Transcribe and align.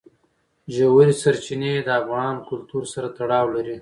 ژورې 0.75 1.13
سرچینې 1.21 1.73
د 1.87 1.89
افغان 2.01 2.35
کلتور 2.49 2.83
سره 2.93 3.07
تړاو 3.17 3.45
لري. 3.55 3.69